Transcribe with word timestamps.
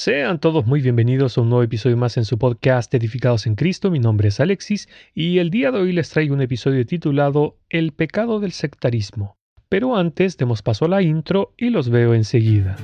Sean 0.00 0.38
todos 0.38 0.64
muy 0.64 0.80
bienvenidos 0.80 1.36
a 1.36 1.40
un 1.40 1.48
nuevo 1.48 1.64
episodio 1.64 1.96
más 1.96 2.16
en 2.18 2.24
su 2.24 2.38
podcast 2.38 2.94
Edificados 2.94 3.48
en 3.48 3.56
Cristo. 3.56 3.90
Mi 3.90 3.98
nombre 3.98 4.28
es 4.28 4.38
Alexis 4.38 4.88
y 5.12 5.38
el 5.38 5.50
día 5.50 5.72
de 5.72 5.80
hoy 5.80 5.92
les 5.92 6.08
traigo 6.10 6.34
un 6.36 6.40
episodio 6.40 6.86
titulado 6.86 7.56
El 7.68 7.90
pecado 7.90 8.38
del 8.38 8.52
sectarismo. 8.52 9.36
Pero 9.68 9.96
antes 9.96 10.36
demos 10.36 10.62
paso 10.62 10.84
a 10.84 10.88
la 10.88 11.02
intro 11.02 11.52
y 11.56 11.70
los 11.70 11.90
veo 11.90 12.14
enseguida. 12.14 12.76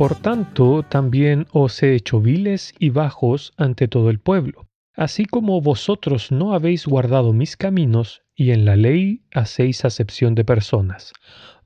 Por 0.00 0.14
tanto, 0.14 0.82
también 0.82 1.46
os 1.52 1.82
he 1.82 1.94
hecho 1.94 2.22
viles 2.22 2.74
y 2.78 2.88
bajos 2.88 3.52
ante 3.58 3.86
todo 3.86 4.08
el 4.08 4.18
pueblo, 4.18 4.66
así 4.96 5.26
como 5.26 5.60
vosotros 5.60 6.32
no 6.32 6.54
habéis 6.54 6.86
guardado 6.86 7.34
mis 7.34 7.58
caminos, 7.58 8.22
y 8.34 8.52
en 8.52 8.64
la 8.64 8.76
ley 8.76 9.20
hacéis 9.30 9.84
acepción 9.84 10.34
de 10.34 10.42
personas. 10.42 11.12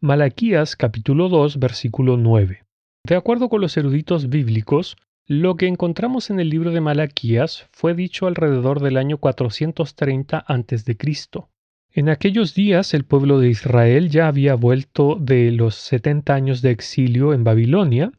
Malaquías 0.01 0.74
capítulo 0.74 1.29
2 1.29 1.60
versículo 1.60 2.16
9. 2.16 2.65
De 3.07 3.15
acuerdo 3.15 3.48
con 3.48 3.60
los 3.60 3.77
eruditos 3.77 4.29
bíblicos, 4.29 4.96
lo 5.29 5.55
que 5.55 5.69
encontramos 5.69 6.29
en 6.29 6.41
el 6.41 6.51
libro 6.51 6.73
de 6.73 6.80
Malaquías 6.80 7.69
fue 7.71 7.95
dicho 7.95 8.27
alrededor 8.27 8.80
del 8.80 8.96
año 8.96 9.19
430 9.19 10.38
a.C. 10.38 10.96
En 11.93 12.09
aquellos 12.09 12.52
días 12.57 12.95
el 12.95 13.05
pueblo 13.05 13.38
de 13.38 13.51
Israel 13.51 14.10
ya 14.10 14.27
había 14.27 14.57
vuelto 14.57 15.19
de 15.21 15.52
los 15.52 15.77
70 15.77 16.35
años 16.35 16.62
de 16.62 16.73
exilio 16.73 17.32
en 17.32 17.45
Babilonia 17.45 18.10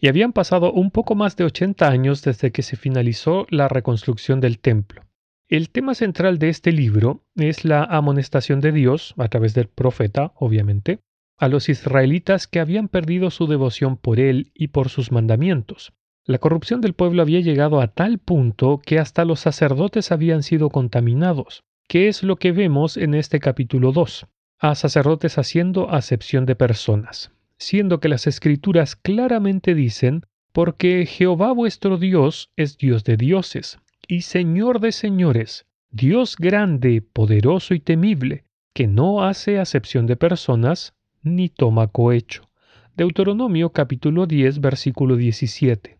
y 0.00 0.08
habían 0.08 0.32
pasado 0.32 0.72
un 0.72 0.90
poco 0.90 1.14
más 1.14 1.36
de 1.36 1.44
80 1.44 1.88
años 1.88 2.22
desde 2.22 2.52
que 2.52 2.62
se 2.62 2.76
finalizó 2.76 3.46
la 3.50 3.68
reconstrucción 3.68 4.40
del 4.40 4.58
templo. 4.58 5.02
El 5.48 5.70
tema 5.70 5.94
central 5.94 6.38
de 6.38 6.48
este 6.48 6.72
libro 6.72 7.22
es 7.36 7.64
la 7.64 7.84
amonestación 7.84 8.60
de 8.60 8.72
Dios, 8.72 9.14
a 9.18 9.28
través 9.28 9.54
del 9.54 9.68
profeta, 9.68 10.32
obviamente, 10.36 11.00
a 11.38 11.48
los 11.48 11.68
israelitas 11.68 12.46
que 12.46 12.60
habían 12.60 12.88
perdido 12.88 13.30
su 13.30 13.46
devoción 13.46 13.96
por 13.96 14.20
él 14.20 14.52
y 14.54 14.68
por 14.68 14.88
sus 14.88 15.12
mandamientos. 15.12 15.92
La 16.24 16.38
corrupción 16.38 16.80
del 16.80 16.94
pueblo 16.94 17.22
había 17.22 17.40
llegado 17.40 17.80
a 17.80 17.88
tal 17.88 18.18
punto 18.18 18.80
que 18.84 18.98
hasta 18.98 19.24
los 19.24 19.40
sacerdotes 19.40 20.12
habían 20.12 20.42
sido 20.42 20.70
contaminados, 20.70 21.64
que 21.86 22.08
es 22.08 22.22
lo 22.22 22.36
que 22.36 22.52
vemos 22.52 22.96
en 22.96 23.14
este 23.14 23.40
capítulo 23.40 23.92
2, 23.92 24.26
a 24.58 24.74
sacerdotes 24.74 25.36
haciendo 25.36 25.90
acepción 25.90 26.46
de 26.46 26.56
personas 26.56 27.30
siendo 27.58 28.00
que 28.00 28.08
las 28.08 28.26
escrituras 28.26 28.96
claramente 28.96 29.74
dicen, 29.74 30.22
porque 30.52 31.06
Jehová 31.06 31.52
vuestro 31.52 31.98
Dios 31.98 32.50
es 32.56 32.78
Dios 32.78 33.04
de 33.04 33.16
dioses 33.16 33.78
y 34.06 34.22
Señor 34.22 34.80
de 34.80 34.92
señores, 34.92 35.66
Dios 35.90 36.36
grande, 36.36 37.02
poderoso 37.02 37.74
y 37.74 37.80
temible, 37.80 38.44
que 38.72 38.86
no 38.86 39.24
hace 39.24 39.58
acepción 39.58 40.06
de 40.06 40.16
personas 40.16 40.94
ni 41.22 41.48
toma 41.48 41.88
cohecho. 41.88 42.50
Deuteronomio 42.96 43.70
capítulo 43.70 44.26
10 44.26 44.60
versículo 44.60 45.16
17. 45.16 45.98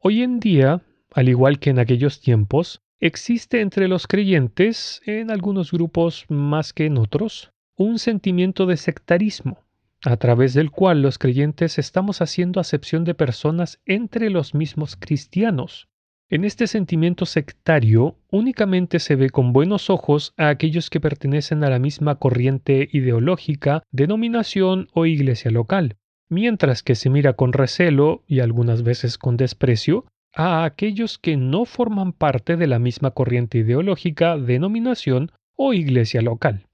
Hoy 0.00 0.22
en 0.22 0.40
día, 0.40 0.82
al 1.12 1.28
igual 1.28 1.58
que 1.58 1.70
en 1.70 1.78
aquellos 1.78 2.20
tiempos, 2.20 2.82
existe 3.00 3.60
entre 3.60 3.88
los 3.88 4.06
creyentes, 4.06 5.00
en 5.06 5.30
algunos 5.30 5.72
grupos 5.72 6.26
más 6.28 6.72
que 6.72 6.86
en 6.86 6.98
otros, 6.98 7.52
un 7.76 7.98
sentimiento 7.98 8.66
de 8.66 8.76
sectarismo, 8.76 9.63
a 10.04 10.16
través 10.16 10.54
del 10.54 10.70
cual 10.70 11.02
los 11.02 11.18
creyentes 11.18 11.78
estamos 11.78 12.20
haciendo 12.20 12.60
acepción 12.60 13.04
de 13.04 13.14
personas 13.14 13.80
entre 13.86 14.30
los 14.30 14.54
mismos 14.54 14.96
cristianos. 14.96 15.88
En 16.30 16.44
este 16.44 16.66
sentimiento 16.66 17.26
sectario 17.26 18.16
únicamente 18.30 18.98
se 18.98 19.14
ve 19.14 19.30
con 19.30 19.52
buenos 19.52 19.90
ojos 19.90 20.32
a 20.36 20.48
aquellos 20.48 20.90
que 20.90 21.00
pertenecen 21.00 21.64
a 21.64 21.70
la 21.70 21.78
misma 21.78 22.16
corriente 22.16 22.88
ideológica, 22.92 23.82
denominación 23.92 24.88
o 24.94 25.06
iglesia 25.06 25.50
local, 25.50 25.96
mientras 26.28 26.82
que 26.82 26.94
se 26.94 27.10
mira 27.10 27.34
con 27.34 27.52
recelo 27.52 28.24
y 28.26 28.40
algunas 28.40 28.82
veces 28.82 29.18
con 29.18 29.36
desprecio 29.36 30.06
a 30.34 30.64
aquellos 30.64 31.18
que 31.18 31.36
no 31.36 31.64
forman 31.64 32.12
parte 32.12 32.56
de 32.56 32.66
la 32.66 32.78
misma 32.78 33.12
corriente 33.12 33.58
ideológica, 33.58 34.36
denominación 34.36 35.30
o 35.56 35.72
iglesia 35.72 36.22
local. 36.22 36.66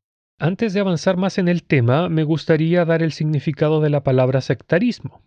Antes 0.42 0.72
de 0.72 0.80
avanzar 0.80 1.18
más 1.18 1.36
en 1.36 1.48
el 1.48 1.64
tema, 1.64 2.08
me 2.08 2.24
gustaría 2.24 2.86
dar 2.86 3.02
el 3.02 3.12
significado 3.12 3.82
de 3.82 3.90
la 3.90 4.02
palabra 4.02 4.40
sectarismo. 4.40 5.20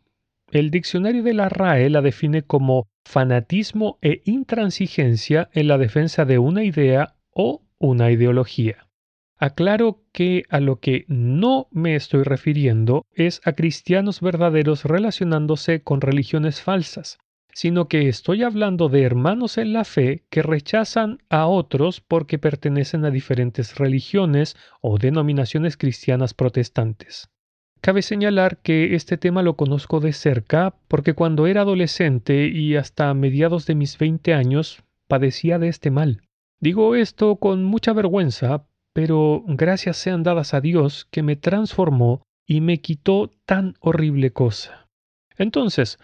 El 0.49 0.71
diccionario 0.71 1.21
de 1.21 1.35
la 1.35 1.49
RAE 1.49 1.91
la 1.91 2.01
define 2.01 2.41
como 2.41 2.87
fanatismo 3.05 3.99
e 4.01 4.23
intransigencia 4.25 5.51
en 5.53 5.67
la 5.67 5.77
defensa 5.77 6.25
de 6.25 6.39
una 6.39 6.63
idea 6.63 7.13
o 7.29 7.61
una 7.77 8.09
ideología. 8.09 8.87
Aclaro 9.37 10.01
que 10.13 10.45
a 10.49 10.59
lo 10.59 10.79
que 10.79 11.05
no 11.07 11.67
me 11.69 11.93
estoy 11.95 12.23
refiriendo 12.23 13.05
es 13.13 13.39
a 13.45 13.53
cristianos 13.53 14.19
verdaderos 14.19 14.83
relacionándose 14.83 15.83
con 15.83 16.01
religiones 16.01 16.59
falsas, 16.59 17.19
sino 17.53 17.87
que 17.87 18.09
estoy 18.09 18.43
hablando 18.43 18.89
de 18.89 19.03
hermanos 19.03 19.57
en 19.57 19.73
la 19.73 19.85
fe 19.85 20.23
que 20.29 20.41
rechazan 20.41 21.19
a 21.29 21.45
otros 21.45 22.01
porque 22.01 22.39
pertenecen 22.39 23.05
a 23.05 23.11
diferentes 23.11 23.75
religiones 23.75 24.55
o 24.81 24.97
denominaciones 24.97 25.77
cristianas 25.77 26.33
protestantes. 26.33 27.29
Cabe 27.79 28.01
señalar 28.01 28.57
que 28.57 28.95
este 28.95 29.17
tema 29.17 29.43
lo 29.43 29.55
conozco 29.55 29.99
de 29.99 30.13
cerca 30.13 30.73
porque 30.87 31.13
cuando 31.13 31.47
era 31.47 31.61
adolescente 31.61 32.47
y 32.47 32.75
hasta 32.75 33.13
mediados 33.13 33.65
de 33.65 33.75
mis 33.75 33.97
20 33.97 34.33
años 34.33 34.83
padecía 35.07 35.59
de 35.59 35.67
este 35.67 35.91
mal. 35.91 36.21
Digo 36.59 36.95
esto 36.95 37.35
con 37.35 37.65
mucha 37.65 37.91
vergüenza, 37.91 38.65
pero 38.93 39.43
gracias 39.47 39.97
sean 39.97 40.23
dadas 40.23 40.53
a 40.53 40.61
Dios 40.61 41.07
que 41.11 41.23
me 41.23 41.35
transformó 41.35 42.23
y 42.47 42.61
me 42.61 42.79
quitó 42.79 43.31
tan 43.45 43.75
horrible 43.81 44.31
cosa. 44.31 44.87
Entonces, 45.37 45.99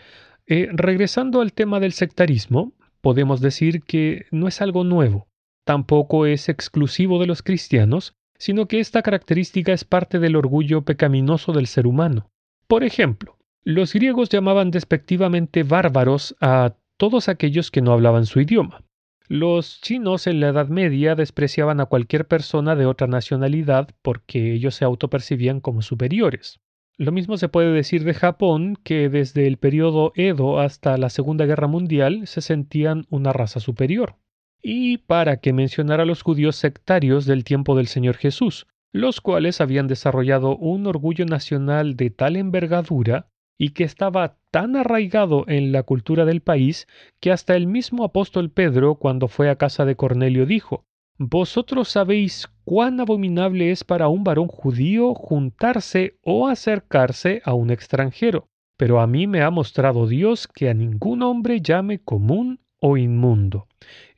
eh, 0.50 0.68
regresando 0.72 1.42
al 1.42 1.54
tema 1.54 1.80
del 1.80 1.94
sectarismo, 1.94 2.74
podemos 3.02 3.40
decir 3.40 3.84
que 3.84 4.26
no 4.32 4.48
es 4.48 4.62
algo 4.62 4.84
nuevo, 4.84 5.28
tampoco 5.64 6.26
es 6.26 6.50
exclusivo 6.50 7.20
de 7.20 7.28
los 7.28 7.44
cristianos, 7.44 8.16
sino 8.40 8.68
que 8.68 8.80
esta 8.80 9.04
característica 9.04 9.74
es 9.74 9.84
parte 9.84 10.18
del 10.18 10.36
orgullo 10.36 10.82
pecaminoso 10.82 11.54
del 11.54 11.68
ser 11.68 11.86
humano. 11.86 12.32
Por 12.68 12.84
ejemplo, 12.84 13.38
los 13.64 13.94
griegos 13.94 14.30
llamaban 14.30 14.72
despectivamente 14.72 15.62
bárbaros 15.62 16.36
a 16.42 16.74
todos 16.98 17.30
aquellos 17.30 17.70
que 17.70 17.84
no 17.84 17.92
hablaban 17.92 18.26
su 18.26 18.40
idioma. 18.40 18.84
Los 19.28 19.82
chinos 19.82 20.26
en 20.26 20.40
la 20.40 20.48
Edad 20.48 20.70
Media 20.70 21.14
despreciaban 21.14 21.80
a 21.80 21.86
cualquier 21.86 22.28
persona 22.28 22.76
de 22.76 22.88
otra 22.88 23.06
nacionalidad 23.06 23.90
porque 24.02 24.54
ellos 24.54 24.74
se 24.74 24.86
autopercibían 24.86 25.60
como 25.60 25.84
superiores. 25.84 26.60
Lo 27.00 27.14
mismo 27.14 27.38
se 27.38 27.48
puede 27.48 27.72
decir 27.72 28.04
de 28.04 28.14
Japón, 28.14 28.78
que 28.84 29.08
desde 29.08 29.48
el 29.48 29.56
periodo 29.56 30.12
Edo 30.16 30.60
hasta 30.60 30.98
la 30.98 31.10
Segunda 31.10 31.46
Guerra 31.46 31.68
Mundial 31.68 32.28
se 32.28 32.42
sentían 32.42 33.06
una 33.10 33.32
raza 33.32 33.62
superior. 33.62 34.18
Y 34.62 34.98
para 34.98 35.38
que 35.38 35.54
mencionar 35.54 36.02
a 36.02 36.06
los 36.06 36.24
judíos 36.24 36.58
sectarios 36.58 37.26
del 37.26 37.46
tiempo 37.46 37.78
del 37.78 37.88
Señor 37.88 38.18
Jesús, 38.18 38.68
los 38.92 39.22
cuales 39.22 39.62
habían 39.62 39.88
desarrollado 39.88 40.58
un 40.58 40.88
orgullo 40.88 41.24
nacional 41.24 41.96
de 41.96 42.10
tal 42.10 42.36
envergadura 42.36 43.30
y 43.58 43.70
que 43.70 43.86
estaba 43.86 44.38
tan 44.52 44.76
arraigado 44.76 45.46
en 45.48 45.72
la 45.72 45.84
cultura 45.84 46.26
del 46.26 46.42
país 46.42 46.86
que 47.22 47.32
hasta 47.32 47.56
el 47.56 47.66
mismo 47.66 48.04
apóstol 48.04 48.52
Pedro, 48.52 48.96
cuando 48.96 49.30
fue 49.30 49.50
a 49.50 49.56
casa 49.56 49.86
de 49.86 49.96
Cornelio, 49.96 50.46
dijo 50.46 50.84
vosotros 51.22 51.90
sabéis 51.90 52.50
cuán 52.70 53.00
abominable 53.00 53.72
es 53.72 53.84
para 53.84 54.10
un 54.10 54.24
varón 54.24 54.48
judío 54.48 55.16
juntarse 55.16 56.20
o 56.22 56.48
acercarse 56.48 57.42
a 57.44 57.56
un 57.56 57.72
extranjero, 57.72 58.48
pero 58.78 59.00
a 59.00 59.08
mí 59.08 59.26
me 59.26 59.42
ha 59.42 59.50
mostrado 59.50 60.06
Dios 60.06 60.48
que 60.48 60.70
a 60.70 60.76
ningún 60.76 61.24
hombre 61.24 61.62
llame 61.62 61.98
común 61.98 62.60
o 62.80 62.96
inmundo. 62.96 63.68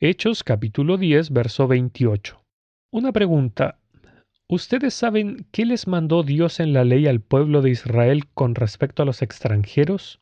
Hechos 0.02 0.44
capítulo 0.44 0.98
10, 0.98 1.32
verso 1.32 1.66
28. 1.66 2.44
Una 2.92 3.14
pregunta. 3.14 3.80
¿Ustedes 4.50 4.96
saben 4.96 5.48
qué 5.54 5.66
les 5.66 5.88
mandó 5.88 6.22
Dios 6.22 6.60
en 6.60 6.74
la 6.74 6.84
ley 6.84 7.08
al 7.08 7.22
pueblo 7.22 7.62
de 7.62 7.70
Israel 7.70 8.28
con 8.34 8.56
respecto 8.56 9.02
a 9.02 9.06
los 9.06 9.22
extranjeros? 9.22 10.20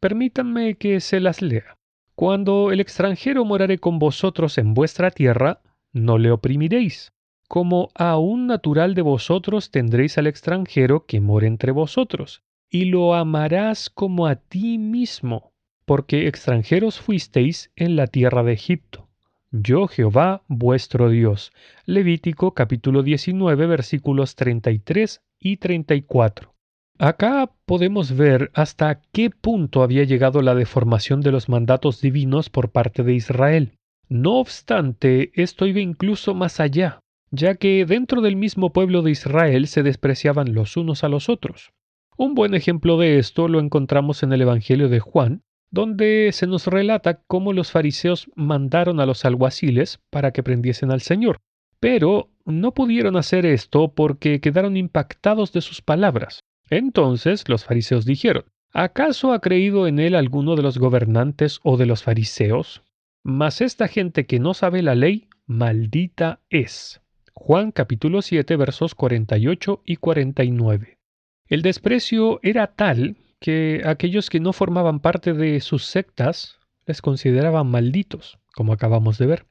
Permítanme 0.00 0.76
que 0.76 1.00
se 1.00 1.20
las 1.20 1.42
lea. 1.42 1.76
Cuando 2.14 2.72
el 2.72 2.80
extranjero 2.80 3.44
morare 3.44 3.76
con 3.76 3.98
vosotros 3.98 4.56
en 4.56 4.72
vuestra 4.72 5.10
tierra, 5.10 5.60
no 5.92 6.18
le 6.18 6.30
oprimiréis. 6.30 7.12
Como 7.48 7.88
a 7.94 8.18
un 8.18 8.46
natural 8.46 8.94
de 8.94 9.02
vosotros 9.02 9.70
tendréis 9.70 10.18
al 10.18 10.26
extranjero 10.26 11.06
que 11.06 11.20
more 11.20 11.46
entre 11.46 11.72
vosotros, 11.72 12.42
y 12.70 12.84
lo 12.84 13.14
amarás 13.14 13.88
como 13.88 14.26
a 14.26 14.36
ti 14.36 14.76
mismo, 14.76 15.52
porque 15.86 16.28
extranjeros 16.28 17.00
fuisteis 17.00 17.72
en 17.74 17.96
la 17.96 18.06
tierra 18.06 18.42
de 18.42 18.52
Egipto. 18.52 19.08
yo 19.50 19.88
Jehová 19.88 20.42
vuestro 20.48 21.08
Dios. 21.08 21.52
Levítico 21.86 22.52
capítulo 22.52 23.02
19 23.02 23.66
versículos 23.66 24.34
33 24.36 25.22
y 25.40 25.56
34. 25.56 26.54
Acá 26.98 27.50
podemos 27.64 28.14
ver 28.14 28.50
hasta 28.52 29.00
qué 29.12 29.30
punto 29.30 29.82
había 29.82 30.04
llegado 30.04 30.42
la 30.42 30.54
deformación 30.54 31.22
de 31.22 31.32
los 31.32 31.48
mandatos 31.48 32.02
divinos 32.02 32.50
por 32.50 32.72
parte 32.72 33.04
de 33.04 33.14
Israel. 33.14 33.77
No 34.08 34.36
obstante, 34.36 35.32
esto 35.34 35.66
iba 35.66 35.80
incluso 35.80 36.34
más 36.34 36.60
allá, 36.60 37.00
ya 37.30 37.56
que 37.56 37.84
dentro 37.84 38.22
del 38.22 38.36
mismo 38.36 38.72
pueblo 38.72 39.02
de 39.02 39.10
Israel 39.10 39.66
se 39.66 39.82
despreciaban 39.82 40.54
los 40.54 40.76
unos 40.76 41.04
a 41.04 41.08
los 41.08 41.28
otros. 41.28 41.72
Un 42.16 42.34
buen 42.34 42.54
ejemplo 42.54 42.96
de 42.96 43.18
esto 43.18 43.48
lo 43.48 43.60
encontramos 43.60 44.22
en 44.22 44.32
el 44.32 44.40
Evangelio 44.40 44.88
de 44.88 45.00
Juan, 45.00 45.42
donde 45.70 46.30
se 46.32 46.46
nos 46.46 46.66
relata 46.66 47.22
cómo 47.26 47.52
los 47.52 47.70
fariseos 47.70 48.30
mandaron 48.34 48.98
a 49.00 49.06
los 49.06 49.24
alguaciles 49.24 50.00
para 50.10 50.32
que 50.32 50.42
prendiesen 50.42 50.90
al 50.90 51.02
Señor, 51.02 51.38
pero 51.78 52.30
no 52.46 52.72
pudieron 52.72 53.16
hacer 53.16 53.44
esto 53.44 53.92
porque 53.94 54.40
quedaron 54.40 54.76
impactados 54.76 55.52
de 55.52 55.60
sus 55.60 55.82
palabras. 55.82 56.40
Entonces 56.70 57.46
los 57.48 57.64
fariseos 57.64 58.06
dijeron, 58.06 58.46
¿acaso 58.72 59.32
ha 59.32 59.40
creído 59.40 59.86
en 59.86 59.98
él 59.98 60.14
alguno 60.14 60.56
de 60.56 60.62
los 60.62 60.78
gobernantes 60.78 61.60
o 61.62 61.76
de 61.76 61.86
los 61.86 62.02
fariseos? 62.02 62.82
Mas 63.22 63.60
esta 63.60 63.88
gente 63.88 64.26
que 64.26 64.38
no 64.38 64.54
sabe 64.54 64.82
la 64.82 64.94
ley, 64.94 65.28
maldita 65.46 66.40
es. 66.50 67.00
Juan 67.34 67.72
capítulo 67.72 68.22
7 68.22 68.56
versos 68.56 68.94
48 68.94 69.82
y 69.84 69.96
49. 69.96 70.98
El 71.46 71.62
desprecio 71.62 72.40
era 72.42 72.68
tal 72.68 73.16
que 73.40 73.82
aquellos 73.84 74.30
que 74.30 74.40
no 74.40 74.52
formaban 74.52 75.00
parte 75.00 75.32
de 75.32 75.60
sus 75.60 75.84
sectas 75.84 76.58
les 76.86 77.00
consideraban 77.02 77.68
malditos, 77.68 78.38
como 78.54 78.72
acabamos 78.72 79.18
de 79.18 79.26
ver. 79.26 79.46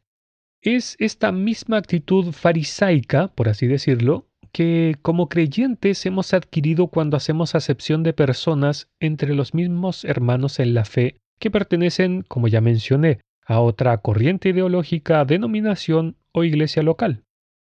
Es 0.62 0.96
esta 1.00 1.31
misma 1.31 1.78
actitud 1.78 2.31
farisaica, 2.31 3.30
por 3.30 3.48
así 3.48 3.68
decirlo, 3.68 4.28
que 4.52 4.96
como 5.02 5.30
creyentes 5.30 6.06
hemos 6.06 6.34
adquirido 6.34 6.88
cuando 6.88 7.16
hacemos 7.16 7.56
acepción 7.56 8.04
de 8.04 8.13
personas 8.13 8.90
entre 9.00 9.36
los 9.36 9.54
mismos 9.54 10.04
hermanos 10.04 10.60
en 10.60 10.74
la 10.74 10.86
fe 10.86 11.18
que 11.40 11.52
pertenecen, 11.52 12.24
como 12.24 12.48
ya 12.48 12.62
mencioné, 12.62 13.20
a 13.48 13.62
otra 13.62 13.98
corriente 14.00 14.50
ideológica, 14.50 15.24
denominación 15.26 16.18
o 16.34 16.44
iglesia 16.44 16.84
local. 16.84 17.24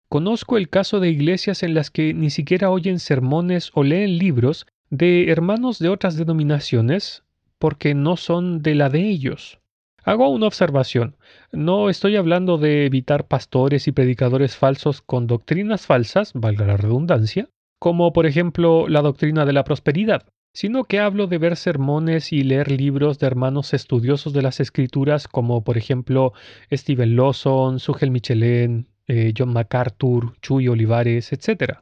Conozco 0.08 0.58
el 0.58 0.68
caso 0.68 1.00
de 1.00 1.08
iglesias 1.08 1.62
en 1.62 1.72
las 1.72 1.90
que 1.90 2.12
ni 2.12 2.28
siquiera 2.28 2.70
oyen 2.70 2.98
sermones 2.98 3.70
o 3.72 3.82
leen 3.82 4.18
libros 4.18 4.66
de 4.90 5.30
hermanos 5.30 5.78
de 5.78 5.88
otras 5.88 6.16
denominaciones 6.16 7.24
porque 7.58 7.94
no 7.94 8.18
son 8.18 8.60
de 8.60 8.74
la 8.74 8.90
de 8.90 9.08
ellos. 9.08 9.58
Hago 10.04 10.28
una 10.28 10.48
observación. 10.48 11.16
No 11.52 11.88
estoy 11.88 12.16
hablando 12.16 12.58
de 12.58 12.84
evitar 12.84 13.26
pastores 13.26 13.88
y 13.88 13.92
predicadores 13.92 14.56
falsos 14.56 15.00
con 15.00 15.26
doctrinas 15.26 15.86
falsas, 15.86 16.32
valga 16.34 16.66
la 16.66 16.76
redundancia, 16.76 17.48
como 17.78 18.12
por 18.12 18.26
ejemplo 18.26 18.88
la 18.88 19.00
doctrina 19.00 19.46
de 19.46 19.54
la 19.54 19.64
prosperidad, 19.64 20.26
sino 20.52 20.84
que 20.84 21.00
hablo 21.00 21.26
de 21.26 21.38
ver 21.38 21.56
sermones 21.56 22.32
y 22.32 22.42
leer 22.42 22.70
libros 22.70 23.18
de 23.18 23.26
hermanos 23.26 23.72
estudiosos 23.72 24.32
de 24.32 24.42
las 24.42 24.60
escrituras 24.60 25.28
como 25.28 25.64
por 25.64 25.78
ejemplo 25.78 26.32
Steven 26.70 27.16
Lawson, 27.16 27.78
Sugel 27.78 28.10
Michelin, 28.10 28.86
eh, 29.06 29.32
John 29.36 29.52
MacArthur, 29.52 30.34
Chuy 30.40 30.68
Olivares, 30.68 31.32
etc. 31.32 31.78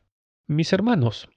Mis 0.46 0.72
hermanos, 0.72 1.28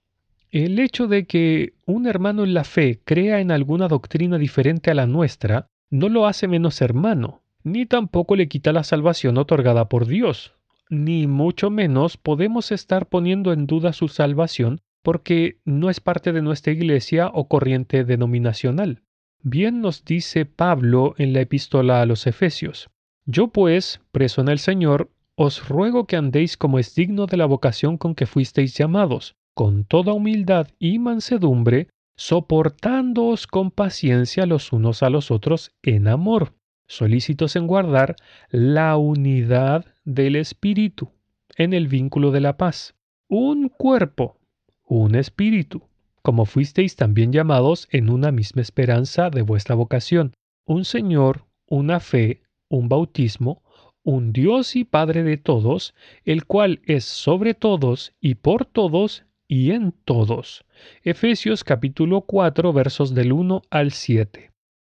el 0.51 0.77
hecho 0.79 1.07
de 1.07 1.25
que 1.25 1.73
un 1.85 2.05
hermano 2.05 2.43
en 2.43 2.53
la 2.53 2.63
fe 2.63 3.01
crea 3.03 3.39
en 3.39 3.51
alguna 3.51 3.87
doctrina 3.87 4.37
diferente 4.37 4.91
a 4.91 4.93
la 4.93 5.07
nuestra 5.07 5.67
no 5.89 6.09
lo 6.09 6.27
hace 6.27 6.47
menos 6.47 6.81
hermano, 6.81 7.41
ni 7.63 7.85
tampoco 7.85 8.35
le 8.35 8.47
quita 8.47 8.71
la 8.71 8.83
salvación 8.83 9.37
otorgada 9.37 9.89
por 9.89 10.05
Dios, 10.05 10.53
ni 10.89 11.25
mucho 11.25 11.71
menos 11.71 12.17
podemos 12.17 12.71
estar 12.71 13.07
poniendo 13.07 13.51
en 13.51 13.65
duda 13.65 13.93
su 13.93 14.07
salvación 14.07 14.81
porque 15.03 15.59
no 15.65 15.89
es 15.89 15.99
parte 15.99 16.31
de 16.31 16.41
nuestra 16.41 16.73
iglesia 16.73 17.29
o 17.33 17.47
corriente 17.47 18.03
denominacional. 18.03 19.03
Bien 19.41 19.81
nos 19.81 20.05
dice 20.05 20.45
Pablo 20.45 21.13
en 21.17 21.33
la 21.33 21.41
epístola 21.41 22.01
a 22.01 22.05
los 22.05 22.25
Efesios, 22.25 22.89
Yo 23.25 23.49
pues, 23.49 24.01
preso 24.11 24.41
en 24.41 24.47
el 24.47 24.59
Señor, 24.59 25.11
os 25.35 25.67
ruego 25.67 26.05
que 26.07 26.15
andéis 26.15 26.57
como 26.57 26.79
es 26.79 26.95
digno 26.95 27.25
de 27.25 27.37
la 27.37 27.45
vocación 27.45 27.97
con 27.97 28.15
que 28.15 28.25
fuisteis 28.25 28.75
llamados, 28.75 29.35
con 29.53 29.83
toda 29.85 30.13
humildad 30.13 30.67
y 30.79 30.99
mansedumbre, 30.99 31.89
soportándoos 32.15 33.47
con 33.47 33.71
paciencia 33.71 34.45
los 34.45 34.71
unos 34.71 35.03
a 35.03 35.09
los 35.09 35.31
otros 35.31 35.71
en 35.81 36.07
amor, 36.07 36.53
solícitos 36.87 37.55
en 37.55 37.67
guardar 37.67 38.15
la 38.49 38.97
unidad 38.97 39.85
del 40.05 40.35
Espíritu 40.35 41.11
en 41.57 41.73
el 41.73 41.87
vínculo 41.87 42.31
de 42.31 42.41
la 42.41 42.57
paz. 42.57 42.95
Un 43.27 43.69
cuerpo, 43.69 44.37
un 44.85 45.15
espíritu, 45.15 45.83
como 46.21 46.45
fuisteis 46.45 46.95
también 46.95 47.31
llamados 47.31 47.87
en 47.91 48.09
una 48.09 48.31
misma 48.31 48.61
esperanza 48.61 49.29
de 49.29 49.41
vuestra 49.41 49.75
vocación, 49.75 50.33
un 50.65 50.85
Señor, 50.85 51.45
una 51.67 51.99
fe, 51.99 52.41
un 52.69 52.89
bautismo, 52.89 53.61
un 54.03 54.33
Dios 54.33 54.75
y 54.75 54.83
Padre 54.83 55.23
de 55.23 55.37
todos, 55.37 55.93
el 56.25 56.45
cual 56.45 56.81
es 56.85 57.05
sobre 57.05 57.53
todos 57.53 58.13
y 58.19 58.35
por 58.35 58.65
todos 58.65 59.25
y 59.47 59.71
en 59.71 59.93
todos. 60.05 60.65
Efesios 61.03 61.63
capítulo 61.63 62.21
4 62.21 62.73
versos 62.73 63.13
del 63.13 63.31
1 63.31 63.61
al 63.69 63.91
7. 63.91 64.51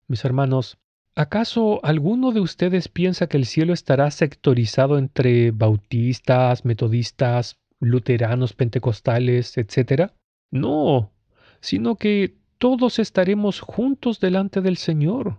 Mis 0.08 0.24
hermanos, 0.24 0.78
¿acaso 1.14 1.84
alguno 1.84 2.32
de 2.32 2.40
ustedes 2.40 2.88
piensa 2.88 3.28
que 3.28 3.36
el 3.36 3.46
cielo 3.46 3.72
estará 3.72 4.10
sectorizado 4.10 4.98
entre 4.98 5.50
bautistas, 5.50 6.64
metodistas, 6.64 7.58
luteranos, 7.80 8.52
pentecostales, 8.52 9.56
etcétera? 9.58 10.14
No, 10.50 11.12
sino 11.60 11.96
que 11.96 12.36
todos 12.58 12.98
estaremos 12.98 13.60
juntos 13.60 14.20
delante 14.20 14.60
del 14.60 14.76
Señor. 14.76 15.38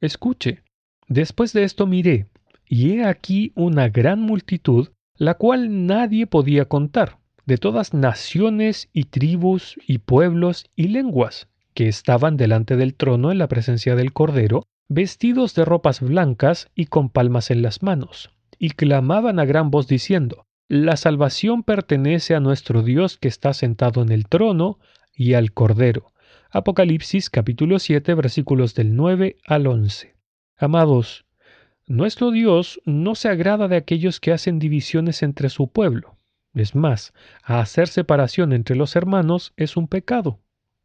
Escuche, 0.00 0.62
después 1.08 1.52
de 1.52 1.64
esto 1.64 1.86
miré, 1.86 2.26
y 2.66 2.92
he 2.92 3.04
aquí 3.04 3.52
una 3.54 3.88
gran 3.88 4.20
multitud, 4.20 4.88
la 5.16 5.34
cual 5.34 5.86
nadie 5.86 6.26
podía 6.26 6.64
contar 6.66 7.18
de 7.46 7.58
todas 7.58 7.92
naciones 7.92 8.88
y 8.92 9.04
tribus 9.04 9.76
y 9.86 9.98
pueblos 9.98 10.70
y 10.74 10.88
lenguas, 10.88 11.48
que 11.74 11.88
estaban 11.88 12.36
delante 12.36 12.76
del 12.76 12.94
trono 12.94 13.32
en 13.32 13.38
la 13.38 13.48
presencia 13.48 13.96
del 13.96 14.12
Cordero, 14.12 14.66
vestidos 14.88 15.54
de 15.54 15.64
ropas 15.64 16.00
blancas 16.00 16.70
y 16.74 16.86
con 16.86 17.10
palmas 17.10 17.50
en 17.50 17.62
las 17.62 17.82
manos, 17.82 18.30
y 18.58 18.70
clamaban 18.70 19.38
a 19.38 19.44
gran 19.44 19.70
voz 19.70 19.88
diciendo, 19.88 20.43
La 20.68 20.96
salvación 20.96 21.62
pertenece 21.62 22.34
a 22.34 22.40
nuestro 22.40 22.82
Dios 22.82 23.18
que 23.18 23.28
está 23.28 23.54
sentado 23.54 24.02
en 24.02 24.10
el 24.10 24.26
trono 24.26 24.78
y 25.14 25.34
al 25.34 25.52
Cordero. 25.52 26.12
Apocalipsis 26.50 27.30
capítulo 27.30 27.78
7 27.78 28.14
versículos 28.14 28.74
del 28.74 28.96
9 28.96 29.36
al 29.46 29.66
11. 29.66 30.14
Amados, 30.56 31.26
nuestro 31.86 32.30
Dios 32.30 32.80
no 32.84 33.14
se 33.14 33.28
agrada 33.28 33.68
de 33.68 33.76
aquellos 33.76 34.20
que 34.20 34.32
hacen 34.32 34.58
divisiones 34.58 35.22
entre 35.22 35.48
su 35.50 35.68
pueblo 35.68 36.14
es 36.54 36.74
más, 36.74 37.12
hacer 37.42 37.88
separación 37.88 38.52
entre 38.52 38.76
los 38.76 38.94
hermanos 38.96 39.52
es 39.56 39.76
un 39.76 39.88
pecado. 39.88 40.38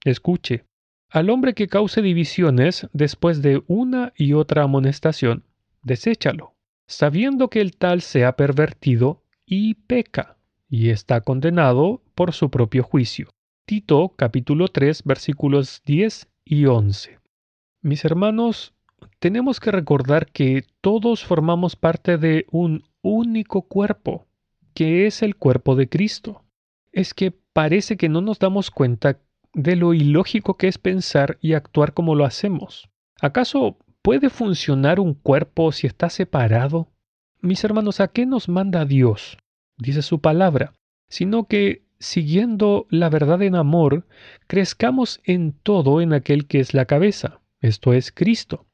Escuche, 0.04 0.66
al 1.10 1.30
hombre 1.30 1.54
que 1.54 1.68
cause 1.68 2.02
divisiones 2.02 2.88
después 2.92 3.42
de 3.42 3.64
una 3.68 4.14
y 4.18 4.34
otra 4.34 4.64
amonestación, 4.64 5.44
deséchalo, 5.84 6.56
sabiendo 6.88 7.50
que 7.50 7.62
el 7.62 7.76
tal 7.78 8.02
se 8.02 8.26
ha 8.26 8.36
pervertido 8.36 9.19
y 9.52 9.74
peca, 9.74 10.38
y 10.70 10.92
está 10.92 11.22
condenado 11.22 12.04
por 12.14 12.34
su 12.34 12.52
propio 12.52 12.84
juicio. 12.84 13.30
Tito 13.66 14.10
capítulo 14.16 14.68
3 14.68 15.02
versículos 15.06 15.82
10 15.86 16.28
y 16.46 16.68
11. 16.68 17.18
Mis 17.82 18.06
hermanos, 18.06 18.76
tenemos 19.18 19.60
que 19.60 19.72
recordar 19.72 20.28
que 20.28 20.66
todos 20.82 21.26
formamos 21.26 21.76
parte 21.76 22.20
de 22.20 22.46
un 22.52 22.84
único 23.02 23.64
cuerpo 23.64 24.28
que 24.76 25.08
es 25.08 25.24
el 25.24 25.36
cuerpo 25.36 25.76
de 25.76 25.90
Cristo. 25.90 26.44
Es 26.92 27.16
que 27.16 27.32
parece 27.32 27.98
que 27.98 28.08
no 28.08 28.22
nos 28.22 28.38
damos 28.38 28.70
cuenta 28.70 29.18
de 29.56 29.76
lo 29.76 29.96
ilógico 29.96 30.58
que 30.58 30.68
es 30.68 30.78
pensar 30.78 31.40
y 31.42 31.54
actuar 31.54 31.96
como 31.96 32.14
lo 32.14 32.24
hacemos. 32.24 32.88
¿Acaso 33.20 33.80
puede 34.04 34.30
funcionar 34.30 35.00
un 35.00 35.16
cuerpo 35.16 35.72
si 35.72 35.88
está 35.88 36.12
separado? 36.12 36.88
Mis 37.42 37.64
hermanos, 37.64 38.02
¿a 38.02 38.10
qué 38.10 38.26
nos 38.26 38.50
manda 38.50 38.84
Dios? 38.84 39.38
Dice 39.78 40.02
su 40.02 40.20
palabra, 40.20 40.74
sino 41.08 41.46
que, 41.46 41.84
siguiendo 41.98 42.86
la 42.90 43.10
verdad 43.10 43.42
en 43.42 43.56
amor, 43.56 44.06
crezcamos 44.48 45.22
en 45.24 45.54
todo 45.54 46.02
en 46.02 46.12
aquel 46.12 46.48
que 46.48 46.60
es 46.60 46.74
la 46.74 46.84
cabeza, 46.84 47.40
esto 47.62 47.94
es 47.94 48.12
Cristo, 48.12 48.66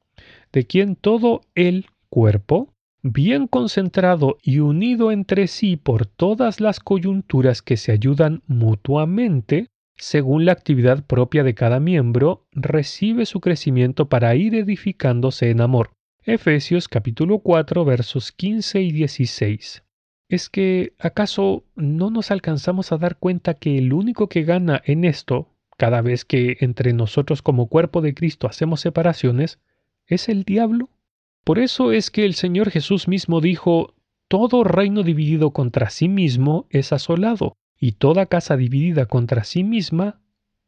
de 0.52 0.66
quien 0.66 0.96
todo 0.96 1.42
el 1.54 1.86
cuerpo, 2.10 2.74
bien 3.04 3.46
concentrado 3.46 4.40
y 4.42 4.60
unido 4.60 5.12
entre 5.12 5.46
sí 5.46 5.76
por 5.78 6.08
todas 6.08 6.60
las 6.60 6.80
coyunturas 6.80 7.62
que 7.62 7.78
se 7.78 7.92
ayudan 7.92 8.42
mutuamente, 8.48 9.68
según 9.96 10.46
la 10.46 10.54
actividad 10.54 11.06
propia 11.06 11.44
de 11.44 11.54
cada 11.54 11.80
miembro, 11.80 12.48
recibe 12.52 13.28
su 13.28 13.42
crecimiento 13.42 14.10
para 14.10 14.36
ir 14.36 14.56
edificándose 14.56 15.52
en 15.52 15.62
amor, 15.62 15.92
Efesios 16.28 16.88
capítulo 16.88 17.38
4 17.38 17.86
versos 17.86 18.32
15 18.32 18.82
y 18.82 18.92
16. 18.92 19.84
¿Es 20.28 20.50
que 20.50 20.94
acaso 20.98 21.66
no 21.76 22.10
nos 22.10 22.32
alcanzamos 22.32 22.92
a 22.92 22.98
dar 22.98 23.18
cuenta 23.18 23.54
que 23.54 23.78
el 23.78 23.94
único 23.94 24.28
que 24.28 24.42
gana 24.42 24.82
en 24.86 25.04
esto, 25.04 25.54
cada 25.78 26.02
vez 26.02 26.26
que 26.26 26.58
entre 26.62 26.94
nosotros 26.94 27.44
como 27.44 27.68
cuerpo 27.68 28.02
de 28.02 28.16
Cristo 28.16 28.48
hacemos 28.48 28.82
separaciones, 28.82 29.60
es 30.08 30.28
el 30.28 30.46
diablo? 30.46 30.90
Por 31.44 31.60
eso 31.60 31.92
es 31.92 32.10
que 32.10 32.26
el 32.26 32.34
Señor 32.34 32.72
Jesús 32.72 33.08
mismo 33.08 33.40
dijo, 33.40 33.94
todo 34.28 34.64
reino 34.64 35.04
dividido 35.04 35.52
contra 35.52 35.92
sí 35.92 36.10
mismo 36.10 36.66
es 36.72 36.92
asolado, 36.92 37.56
y 37.80 37.92
toda 37.92 38.26
casa 38.26 38.58
dividida 38.58 39.06
contra 39.06 39.44
sí 39.44 39.64
misma 39.64 40.22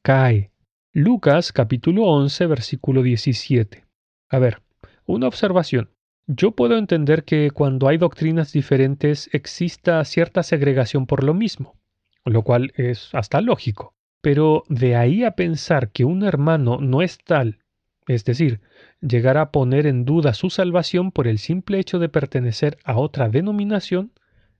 cae. 0.03 0.51
Lucas 0.93 1.51
capítulo 1.51 2.03
11 2.03 2.45
versículo 2.45 3.01
17. 3.01 3.85
A 4.29 4.37
ver, 4.37 4.61
una 5.07 5.27
observación. 5.27 5.89
Yo 6.27 6.51
puedo 6.51 6.77
entender 6.77 7.23
que 7.23 7.49
cuando 7.51 7.87
hay 7.87 7.97
doctrinas 7.97 8.51
diferentes 8.51 9.29
exista 9.33 10.03
cierta 10.03 10.43
segregación 10.43 11.07
por 11.07 11.23
lo 11.23 11.33
mismo, 11.33 11.79
lo 12.25 12.43
cual 12.43 12.73
es 12.75 13.09
hasta 13.13 13.41
lógico. 13.41 13.95
Pero 14.21 14.63
de 14.67 14.95
ahí 14.95 15.23
a 15.23 15.31
pensar 15.31 15.91
que 15.91 16.03
un 16.03 16.23
hermano 16.23 16.79
no 16.81 17.01
es 17.01 17.17
tal, 17.23 17.59
es 18.07 18.25
decir, 18.25 18.61
llegar 19.01 19.37
a 19.37 19.51
poner 19.51 19.87
en 19.87 20.03
duda 20.03 20.33
su 20.33 20.49
salvación 20.49 21.11
por 21.11 21.27
el 21.27 21.39
simple 21.39 21.79
hecho 21.79 21.99
de 21.99 22.09
pertenecer 22.09 22.77
a 22.83 22.97
otra 22.97 23.29
denominación, 23.29 24.11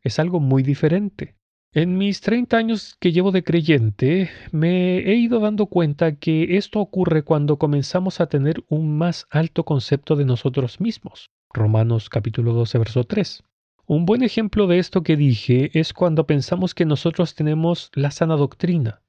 es 0.02 0.20
algo 0.20 0.40
muy 0.40 0.64
diferente. 0.64 1.36
En 1.74 1.98
mis 1.98 2.22
30 2.22 2.56
años 2.56 2.96
que 3.00 3.12
llevo 3.12 3.32
de 3.32 3.44
creyente, 3.44 4.30
me 4.52 5.00
he 5.00 5.16
ido 5.16 5.42
dando 5.42 5.66
cuenta 5.66 6.16
que 6.16 6.56
esto 6.58 6.80
ocurre 6.80 7.24
cuando 7.24 7.58
comenzamos 7.58 8.22
a 8.22 8.28
tener 8.28 8.64
un 8.70 8.98
más 8.98 9.28
alto 9.30 9.66
concepto 9.66 10.16
de 10.16 10.24
nosotros 10.24 10.80
mismos. 10.80 11.30
Romanos 11.54 12.10
capítulo 12.10 12.54
12, 12.54 12.78
verso 12.78 13.04
3. 13.04 13.44
Un 13.86 14.06
buen 14.06 14.24
ejemplo 14.24 14.68
de 14.68 14.80
esto 14.80 15.04
que 15.04 15.18
dije 15.18 15.70
es 15.78 15.92
cuando 15.92 16.26
pensamos 16.26 16.74
que 16.74 16.86
nosotros 16.86 17.36
tenemos 17.36 17.92
la 17.94 18.12
sana 18.12 18.38
doctrina, 18.38 19.02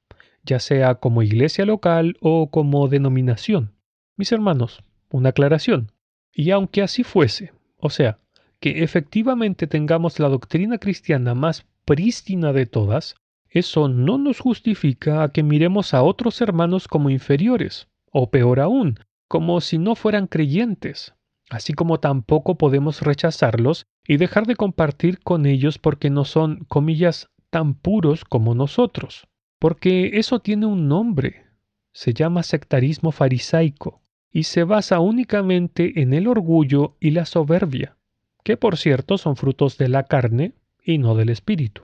ya 0.43 0.59
sea 0.59 0.95
como 0.95 1.23
iglesia 1.23 1.65
local 1.65 2.17
o 2.19 2.51
como 2.51 2.89
denominación. 2.89 3.73
Mis 4.17 4.33
hermanos, 4.33 4.83
una 5.09 5.29
aclaración. 5.29 5.93
Y 6.33 6.51
aunque 6.51 6.81
así 6.81 7.03
fuese, 7.03 7.53
o 7.77 7.89
sea, 7.89 8.19
que 8.59 8.83
efectivamente 8.83 9.65
tengamos 9.65 10.19
la 10.19 10.27
doctrina 10.27 10.77
cristiana 10.77 11.33
más 11.33 11.65
prístina 11.89 12.53
de 12.53 12.67
todas, 12.67 13.15
eso 13.49 13.87
no 13.87 14.19
nos 14.19 14.39
justifica 14.39 15.23
a 15.23 15.29
que 15.29 15.41
miremos 15.41 15.95
a 15.95 16.03
otros 16.03 16.39
hermanos 16.39 16.87
como 16.87 17.09
inferiores, 17.09 17.87
o 18.11 18.29
peor 18.29 18.59
aún, 18.59 18.99
como 19.27 19.59
si 19.59 19.79
no 19.79 19.95
fueran 19.95 20.27
creyentes, 20.27 21.15
así 21.49 21.73
como 21.73 21.99
tampoco 21.99 22.59
podemos 22.59 23.01
rechazarlos 23.01 23.87
y 24.07 24.17
dejar 24.17 24.45
de 24.45 24.55
compartir 24.55 25.17
con 25.17 25.47
ellos 25.47 25.79
porque 25.79 26.11
no 26.11 26.25
son, 26.25 26.63
comillas, 26.67 27.31
tan 27.49 27.73
puros 27.73 28.23
como 28.23 28.53
nosotros, 28.53 29.27
porque 29.57 30.11
eso 30.19 30.41
tiene 30.41 30.67
un 30.67 30.87
nombre, 30.87 31.47
se 31.91 32.13
llama 32.13 32.43
sectarismo 32.43 33.11
farisaico, 33.11 34.03
y 34.31 34.43
se 34.43 34.63
basa 34.63 34.99
únicamente 34.99 35.99
en 36.03 36.13
el 36.13 36.27
orgullo 36.27 36.97
y 36.99 37.09
la 37.09 37.25
soberbia, 37.25 37.97
que 38.43 38.57
por 38.57 38.77
cierto 38.77 39.17
son 39.17 39.35
frutos 39.35 39.79
de 39.79 39.89
la 39.89 40.03
carne 40.03 40.53
y 40.93 40.97
no 40.97 41.15
del 41.15 41.29
espíritu. 41.29 41.83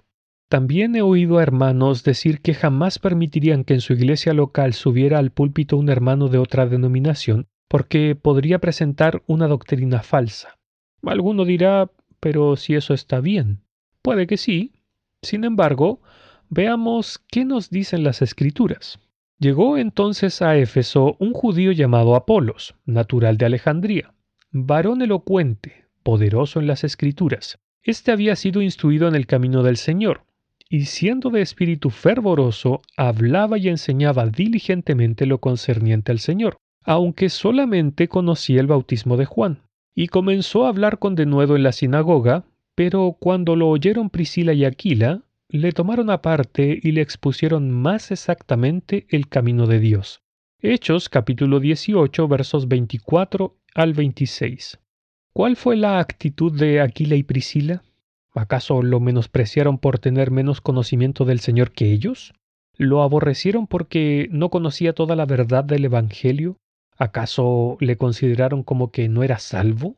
También 0.50 0.95
he 0.95 1.01
oído 1.01 1.38
a 1.38 1.43
hermanos 1.43 2.03
decir 2.03 2.41
que 2.41 2.53
jamás 2.53 3.00
permitirían 3.00 3.63
que 3.63 3.74
en 3.74 3.81
su 3.81 3.93
iglesia 3.93 4.33
local 4.33 4.74
subiera 4.74 5.17
al 5.17 5.31
púlpito 5.31 5.77
un 5.77 5.89
hermano 5.89 6.27
de 6.27 6.38
otra 6.38 6.67
denominación, 6.67 7.47
porque 7.67 8.15
podría 8.15 8.59
presentar 8.59 9.24
una 9.25 9.47
doctrina 9.47 10.03
falsa. 10.03 10.57
Alguno 11.03 11.45
dirá, 11.45 11.89
pero 12.19 12.55
si 12.55 12.75
eso 12.75 12.93
está 12.93 13.21
bien. 13.21 13.62
Puede 14.01 14.27
que 14.27 14.38
sí. 14.38 14.74
Sin 15.21 15.43
embargo, 15.43 16.01
veamos 16.50 17.19
qué 17.27 17.43
nos 17.43 17.69
dicen 17.69 18.03
las 18.03 18.21
escrituras. 18.21 19.00
Llegó 19.39 19.77
entonces 19.77 20.41
a 20.41 20.55
Éfeso 20.57 21.17
un 21.19 21.33
judío 21.33 21.71
llamado 21.71 22.15
Apolos, 22.15 22.75
natural 22.85 23.38
de 23.38 23.47
Alejandría, 23.47 24.13
varón 24.51 25.01
elocuente, 25.01 25.88
poderoso 26.03 26.59
en 26.59 26.67
las 26.67 26.83
escrituras. 26.83 27.59
Este 27.86 28.12
había 28.12 28.36
sido 28.36 28.63
instruido 28.63 29.08
en 29.08 29.13
el 29.13 29.27
camino 29.27 29.62
del 29.62 29.77
Señor, 29.77 30.24
y 30.68 30.86
siendo 30.86 31.30
de 31.30 31.42
espíritu 31.42 31.92
fervoroso, 31.92 32.82
hablaba 32.98 33.60
y 33.60 33.70
enseñaba 33.70 34.25
diligentemente 34.25 35.27
lo 35.27 35.38
concerniente 35.38 36.12
al 36.12 36.18
Señor, 36.18 36.58
aunque 36.84 37.30
solamente 37.30 38.08
conocía 38.08 38.60
el 38.60 38.65
bautismo 38.65 39.18
de 39.18 39.25
Juan. 39.25 39.62
Y 39.94 40.08
comenzó 40.08 40.65
a 40.65 40.70
hablar 40.70 40.98
con 40.98 41.13
denuedo 41.13 41.56
en 41.56 41.62
la 41.62 41.72
sinagoga, 41.72 42.46
pero 42.74 43.15
cuando 43.20 43.56
lo 43.56 43.70
oyeron 43.70 44.10
Priscila 44.10 44.54
y 44.54 44.65
Aquila, 44.65 45.22
le 45.48 45.72
tomaron 45.72 46.10
aparte 46.10 46.80
y 46.82 46.92
le 46.92 47.01
expusieron 47.01 47.70
más 47.70 48.10
exactamente 48.10 49.06
el 49.10 49.30
camino 49.30 49.68
de 49.68 49.80
Dios. 49.80 50.24
Hechos 50.60 51.08
capítulo 51.08 51.60
18 51.60 52.27
versos 52.27 52.68
24 52.68 53.56
al 53.75 53.94
26. 53.94 54.80
¿Cuál 55.36 55.56
fue 55.56 55.75
la 55.75 56.00
actitud 56.00 56.58
de 56.58 56.82
Aquila 56.82 57.15
y 57.15 57.24
Priscila? 57.24 57.84
¿Acaso 58.34 58.82
lo 58.82 59.00
menospreciaron 59.00 59.77
por 59.77 60.00
tener 60.00 60.32
menos 60.32 60.62
conocimiento 60.62 61.25
del 61.25 61.39
Señor 61.39 61.72
que 61.72 61.92
ellos? 61.92 62.34
¿Lo 62.77 63.04
aborrecieron 63.04 63.68
porque 63.68 64.27
no 64.32 64.50
conocía 64.50 64.94
toda 64.94 65.15
la 65.15 65.25
verdad 65.25 65.63
del 65.63 65.86
Evangelio? 65.86 66.58
¿Acaso 66.98 67.77
le 67.80 67.98
consideraron 67.98 68.63
como 68.63 68.92
que 68.92 69.10
no 69.10 69.24
era 69.24 69.39
salvo? 69.39 69.96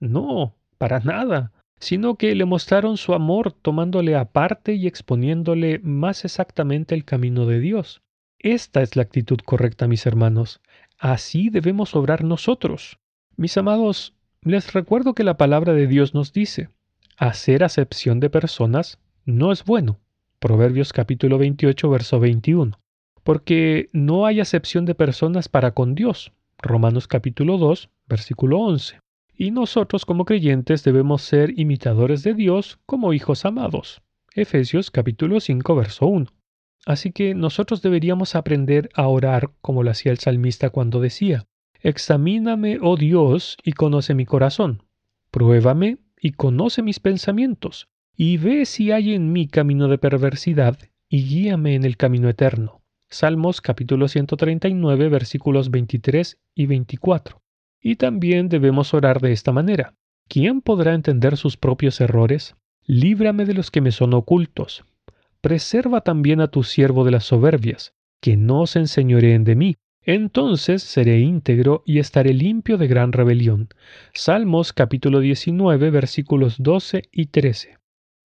No, 0.00 0.54
para 0.78 1.00
nada 1.00 1.52
sino 1.82 2.14
que 2.14 2.32
le 2.36 2.44
mostraron 2.44 2.96
su 2.96 3.12
amor 3.12 3.50
tomándole 3.50 4.14
aparte 4.14 4.74
y 4.74 4.86
exponiéndole 4.86 5.80
más 5.80 6.24
exactamente 6.24 6.94
el 6.94 7.04
camino 7.04 7.44
de 7.44 7.58
Dios. 7.58 8.02
Esta 8.38 8.82
es 8.82 8.94
la 8.94 9.02
actitud 9.02 9.38
correcta, 9.44 9.88
mis 9.88 10.06
hermanos. 10.06 10.60
Así 10.96 11.50
debemos 11.50 11.96
obrar 11.96 12.22
nosotros. 12.22 13.00
Mis 13.36 13.56
amados, 13.56 14.14
les 14.42 14.72
recuerdo 14.72 15.14
que 15.14 15.24
la 15.24 15.36
palabra 15.36 15.72
de 15.72 15.86
Dios 15.86 16.14
nos 16.14 16.32
dice, 16.32 16.68
hacer 17.16 17.64
acepción 17.64 18.20
de 18.20 18.30
personas 18.30 18.98
no 19.24 19.52
es 19.52 19.64
bueno. 19.64 20.00
Proverbios 20.38 20.92
capítulo 20.92 21.38
28, 21.38 21.88
verso 21.88 22.20
21. 22.20 22.78
Porque 23.22 23.88
no 23.92 24.26
hay 24.26 24.40
acepción 24.40 24.84
de 24.84 24.94
personas 24.94 25.48
para 25.48 25.70
con 25.70 25.94
Dios. 25.94 26.32
Romanos 26.58 27.06
capítulo 27.06 27.58
2, 27.58 27.90
versículo 28.08 28.58
11 28.58 29.02
y 29.36 29.50
nosotros 29.50 30.06
como 30.06 30.24
creyentes 30.24 30.84
debemos 30.84 31.22
ser 31.22 31.58
imitadores 31.58 32.22
de 32.22 32.34
Dios 32.34 32.78
como 32.86 33.12
hijos 33.12 33.44
amados. 33.44 34.02
Efesios 34.34 34.90
capítulo 34.92 35.40
5 35.40 35.74
verso 35.74 36.06
1. 36.06 36.26
Así 36.86 37.10
que 37.10 37.34
nosotros 37.34 37.82
deberíamos 37.82 38.34
aprender 38.34 38.88
a 38.94 39.08
orar 39.08 39.50
como 39.60 39.82
lo 39.82 39.90
hacía 39.90 40.12
el 40.12 40.18
salmista 40.18 40.70
cuando 40.70 41.00
decía, 41.00 41.44
Examíname, 41.82 42.78
oh 42.80 42.96
Dios, 42.96 43.56
y 43.64 43.72
conoce 43.72 44.14
mi 44.14 44.24
corazón. 44.24 44.84
Pruébame 45.32 45.98
y 46.20 46.32
conoce 46.32 46.80
mis 46.82 47.00
pensamientos, 47.00 47.88
y 48.16 48.36
ve 48.36 48.66
si 48.66 48.92
hay 48.92 49.14
en 49.14 49.32
mí 49.32 49.48
camino 49.48 49.88
de 49.88 49.98
perversidad, 49.98 50.78
y 51.08 51.24
guíame 51.24 51.74
en 51.74 51.84
el 51.84 51.96
camino 51.96 52.28
eterno. 52.28 52.82
Salmos 53.10 53.60
capítulo 53.60 54.06
139 54.06 55.08
versículos 55.08 55.70
23 55.70 56.38
y 56.54 56.66
24. 56.66 57.42
Y 57.80 57.96
también 57.96 58.48
debemos 58.48 58.94
orar 58.94 59.20
de 59.20 59.32
esta 59.32 59.52
manera. 59.52 59.94
¿Quién 60.28 60.60
podrá 60.60 60.94
entender 60.94 61.36
sus 61.36 61.56
propios 61.56 62.00
errores? 62.00 62.54
Líbrame 62.86 63.44
de 63.44 63.54
los 63.54 63.70
que 63.70 63.80
me 63.80 63.90
son 63.90 64.14
ocultos. 64.14 64.84
Preserva 65.40 66.00
también 66.02 66.40
a 66.40 66.48
tu 66.48 66.62
siervo 66.62 67.04
de 67.04 67.10
las 67.10 67.24
soberbias, 67.24 67.92
que 68.20 68.36
no 68.36 68.66
se 68.68 68.78
enseñoreen 68.78 69.42
de 69.42 69.56
mí. 69.56 69.76
Entonces 70.04 70.82
seré 70.82 71.20
íntegro 71.20 71.82
y 71.86 71.98
estaré 71.98 72.34
limpio 72.34 72.78
de 72.78 72.88
gran 72.88 73.12
rebelión. 73.12 73.68
Salmos 74.14 74.72
capítulo 74.72 75.20
19 75.20 75.90
versículos 75.90 76.56
12 76.58 77.08
y 77.12 77.26
13. 77.26 77.78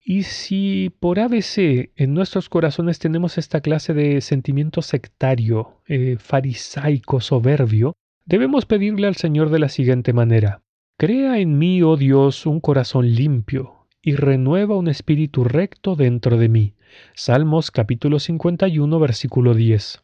Y 0.03 0.23
si 0.23 0.91
por 0.99 1.19
ABC 1.19 1.91
en 1.95 2.13
nuestros 2.13 2.49
corazones 2.49 2.99
tenemos 2.99 3.37
esta 3.37 3.61
clase 3.61 3.93
de 3.93 4.21
sentimiento 4.21 4.81
sectario, 4.81 5.81
eh, 5.87 6.17
farisaico, 6.19 7.19
soberbio, 7.19 7.93
Debemos 8.27 8.65
pedirle 8.65 9.07
al 9.07 9.15
Señor 9.15 9.49
de 9.51 9.59
la 9.59 9.69
siguiente 9.69 10.11
manera. 10.11 10.61
Crea 10.97 11.39
en 11.39 11.57
mí, 11.57 11.81
oh 11.81 11.95
Dios, 11.95 12.45
un 12.45 12.59
corazón 12.59 13.15
limpio, 13.15 13.87
y 14.01 14.15
renueva 14.15 14.75
un 14.75 14.89
espíritu 14.89 15.45
recto 15.45 15.95
dentro 15.95 16.37
de 16.37 16.49
mí. 16.49 16.73
Salmos 17.15 17.71
capítulo 17.71 18.19
51, 18.19 18.99
versículo 18.99 19.53
10. 19.53 20.03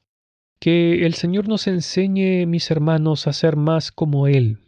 Que 0.63 1.05
el 1.05 1.13
Señor 1.13 1.49
nos 1.49 1.67
enseñe, 1.67 2.45
mis 2.45 2.71
hermanos, 2.71 3.27
a 3.27 3.33
ser 3.33 3.57
más 3.57 3.91
como 3.91 4.27
Él, 4.27 4.59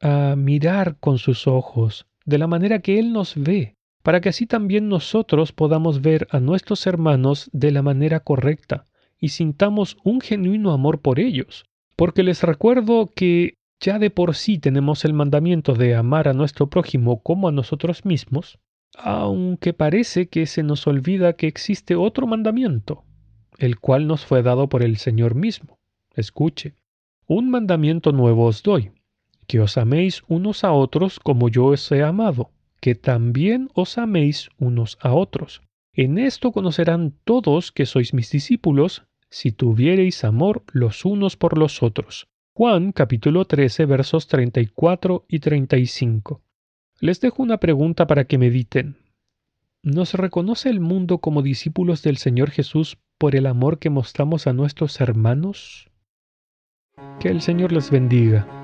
a 0.00 0.34
mirar 0.34 0.96
con 0.98 1.18
sus 1.18 1.46
ojos, 1.46 2.06
de 2.24 2.38
la 2.38 2.46
manera 2.46 2.78
que 2.78 2.98
Él 2.98 3.12
nos 3.12 3.34
ve, 3.36 3.76
para 4.02 4.22
que 4.22 4.30
así 4.30 4.46
también 4.46 4.88
nosotros 4.88 5.52
podamos 5.52 6.00
ver 6.00 6.26
a 6.30 6.40
nuestros 6.40 6.86
hermanos 6.86 7.50
de 7.52 7.70
la 7.70 7.82
manera 7.82 8.20
correcta 8.20 8.86
y 9.20 9.28
sintamos 9.28 9.98
un 10.04 10.22
genuino 10.22 10.72
amor 10.72 11.02
por 11.02 11.20
ellos. 11.20 11.66
Porque 11.96 12.22
les 12.22 12.42
recuerdo 12.42 13.10
que 13.14 13.58
ya 13.78 13.98
de 13.98 14.08
por 14.08 14.34
sí 14.34 14.56
tenemos 14.56 15.04
el 15.04 15.12
mandamiento 15.12 15.74
de 15.74 15.94
amar 15.96 16.28
a 16.28 16.32
nuestro 16.32 16.70
prójimo 16.70 17.22
como 17.22 17.48
a 17.48 17.52
nosotros 17.52 18.06
mismos, 18.06 18.58
aunque 18.96 19.74
parece 19.74 20.28
que 20.28 20.46
se 20.46 20.62
nos 20.62 20.86
olvida 20.86 21.34
que 21.34 21.46
existe 21.46 21.94
otro 21.94 22.26
mandamiento, 22.26 23.04
el 23.62 23.78
cual 23.78 24.08
nos 24.08 24.26
fue 24.26 24.42
dado 24.42 24.68
por 24.68 24.82
el 24.82 24.96
Señor 24.96 25.36
mismo. 25.36 25.78
Escuche, 26.16 26.74
un 27.26 27.48
mandamiento 27.48 28.10
nuevo 28.10 28.46
os 28.46 28.64
doy, 28.64 28.90
que 29.46 29.60
os 29.60 29.78
améis 29.78 30.24
unos 30.26 30.64
a 30.64 30.72
otros 30.72 31.20
como 31.20 31.48
yo 31.48 31.66
os 31.66 31.90
he 31.92 32.02
amado, 32.02 32.50
que 32.80 32.96
también 32.96 33.70
os 33.74 33.98
améis 33.98 34.50
unos 34.58 34.98
a 35.00 35.14
otros. 35.14 35.62
En 35.92 36.18
esto 36.18 36.50
conocerán 36.50 37.14
todos 37.24 37.70
que 37.70 37.86
sois 37.86 38.12
mis 38.14 38.30
discípulos, 38.32 39.04
si 39.30 39.52
tuviereis 39.52 40.24
amor 40.24 40.64
los 40.72 41.04
unos 41.04 41.36
por 41.36 41.56
los 41.56 41.84
otros. 41.84 42.26
Juan 42.54 42.90
capítulo 42.90 43.44
13 43.44 43.86
versos 43.86 44.26
34 44.26 45.24
y 45.28 45.38
35. 45.38 46.42
Les 46.98 47.20
dejo 47.20 47.42
una 47.42 47.58
pregunta 47.58 48.08
para 48.08 48.24
que 48.24 48.38
mediten. 48.38 48.96
¿Nos 49.84 50.14
reconoce 50.14 50.68
el 50.68 50.80
mundo 50.80 51.18
como 51.18 51.42
discípulos 51.42 52.02
del 52.02 52.16
Señor 52.16 52.50
Jesús 52.50 52.98
por 53.22 53.36
el 53.36 53.46
amor 53.46 53.78
que 53.78 53.88
mostramos 53.88 54.48
a 54.48 54.52
nuestros 54.52 55.00
hermanos? 55.00 55.88
Que 57.20 57.28
el 57.28 57.40
Señor 57.40 57.70
les 57.70 57.88
bendiga. 57.88 58.61